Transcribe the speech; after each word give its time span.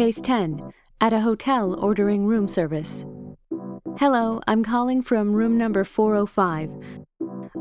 Case 0.00 0.20
10. 0.22 0.72
At 1.02 1.12
a 1.12 1.20
hotel 1.20 1.78
ordering 1.78 2.24
room 2.24 2.48
service. 2.48 3.04
Hello, 3.98 4.40
I'm 4.48 4.64
calling 4.64 5.02
from 5.02 5.34
room 5.34 5.58
number 5.58 5.84
405. 5.84 6.70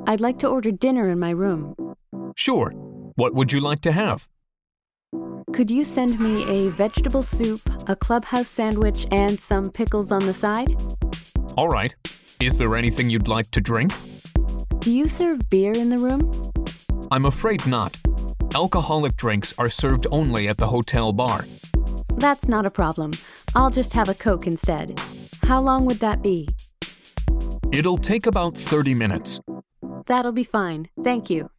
I'd 0.08 0.22
like 0.22 0.40
to 0.40 0.48
order 0.48 0.72
dinner 0.72 1.10
in 1.10 1.20
my 1.20 1.32
room. 1.32 1.76
Sure. 2.38 2.70
What 3.16 3.34
would 3.34 3.52
you 3.52 3.60
like 3.60 3.82
to 3.82 3.92
have? 3.92 4.30
Could 5.52 5.70
you 5.70 5.84
send 5.84 6.22
me 6.22 6.46
a 6.46 6.70
vegetable 6.70 7.24
soup, 7.24 7.60
a 7.90 7.96
clubhouse 7.98 8.48
sandwich, 8.48 9.06
and 9.12 9.38
some 9.42 9.70
pickles 9.70 10.10
on 10.10 10.26
the 10.26 10.32
side? 10.32 10.74
All 11.58 11.68
right. 11.68 11.94
Is 12.42 12.56
there 12.56 12.74
anything 12.78 13.10
you'd 13.10 13.28
like 13.28 13.52
to 13.52 13.60
drink? 13.60 13.92
Do 14.80 14.94
you 14.94 15.10
serve 15.10 15.50
beer 15.50 15.74
in 15.74 15.90
the 15.90 15.98
room? 15.98 16.32
I'm 17.12 17.26
afraid 17.26 17.68
not. 17.68 18.00
Alcoholic 18.56 19.18
drinks 19.18 19.54
are 19.58 19.68
served 19.68 20.08
only 20.10 20.48
at 20.48 20.56
the 20.56 20.68
hotel 20.68 21.12
bar. 21.12 21.42
That's 22.20 22.50
not 22.50 22.66
a 22.66 22.70
problem. 22.70 23.14
I'll 23.56 23.70
just 23.70 23.94
have 23.94 24.10
a 24.10 24.14
Coke 24.14 24.46
instead. 24.46 25.00
How 25.44 25.62
long 25.62 25.86
would 25.86 26.02
that 26.02 26.22
be? 26.22 26.50
It'll 27.72 27.98
take 27.98 28.26
about 28.26 28.58
30 28.58 28.94
minutes. 28.94 29.40
That'll 30.06 30.34
be 30.34 30.44
fine. 30.44 30.90
Thank 31.02 31.30
you. 31.30 31.50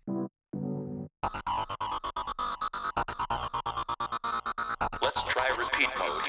Let's 5.01 5.23
try 5.31 5.49
repeat 5.57 5.89
mode. 5.99 6.25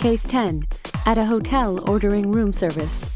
Case 0.00 0.24
10. 0.24 0.66
At 1.06 1.18
a 1.18 1.24
hotel 1.24 1.88
ordering 1.88 2.32
room 2.32 2.52
service. 2.52 3.14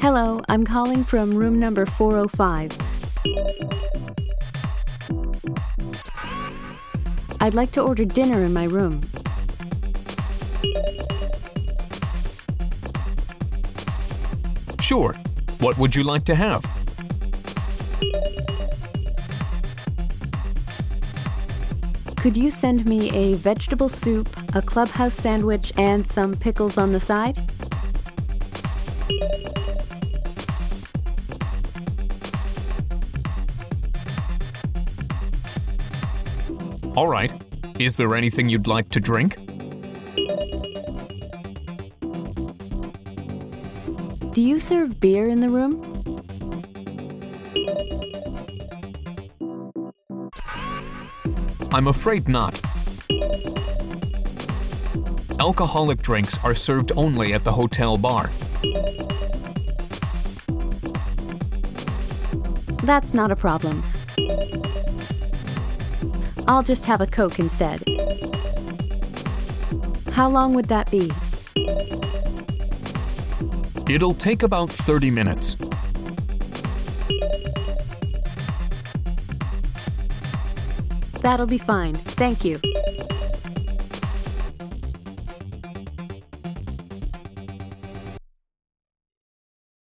Hello, 0.00 0.40
I'm 0.48 0.64
calling 0.64 1.04
from 1.04 1.32
room 1.32 1.60
number 1.60 1.84
405. 1.84 2.85
I'd 7.40 7.54
like 7.54 7.70
to 7.72 7.80
order 7.80 8.04
dinner 8.04 8.44
in 8.44 8.52
my 8.52 8.64
room. 8.64 9.00
Sure. 14.80 15.14
What 15.60 15.78
would 15.78 15.94
you 15.94 16.02
like 16.02 16.24
to 16.24 16.34
have? 16.34 16.62
Could 22.16 22.36
you 22.36 22.50
send 22.50 22.86
me 22.86 23.10
a 23.12 23.34
vegetable 23.34 23.88
soup, 23.88 24.28
a 24.54 24.62
clubhouse 24.62 25.14
sandwich, 25.14 25.72
and 25.76 26.06
some 26.06 26.34
pickles 26.34 26.76
on 26.76 26.90
the 26.90 27.00
side? 27.00 27.36
All 36.96 37.08
right. 37.08 37.30
Is 37.78 37.96
there 37.96 38.14
anything 38.14 38.48
you'd 38.48 38.66
like 38.66 38.88
to 38.88 39.00
drink? 39.00 39.36
Do 44.32 44.40
you 44.40 44.58
serve 44.58 44.98
beer 44.98 45.28
in 45.28 45.40
the 45.40 45.50
room? 45.50 45.92
I'm 51.70 51.88
afraid 51.88 52.28
not. 52.28 52.58
Alcoholic 55.38 56.00
drinks 56.00 56.38
are 56.42 56.54
served 56.54 56.92
only 56.96 57.34
at 57.34 57.44
the 57.44 57.52
hotel 57.52 57.98
bar. 57.98 58.30
That's 62.84 63.12
not 63.12 63.30
a 63.30 63.36
problem. 63.36 63.84
I'll 66.48 66.62
just 66.62 66.84
have 66.84 67.00
a 67.00 67.06
Coke 67.06 67.38
instead. 67.38 67.82
How 70.12 70.28
long 70.28 70.54
would 70.54 70.66
that 70.66 70.90
be? 70.90 71.12
It'll 73.92 74.14
take 74.14 74.42
about 74.42 74.70
30 74.70 75.10
minutes. 75.10 75.56
That'll 81.20 81.46
be 81.46 81.58
fine. 81.58 81.94
Thank 81.94 82.44
you. 82.44 82.58